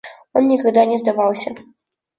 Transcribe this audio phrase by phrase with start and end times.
[0.33, 1.51] Он никогда не сдавался.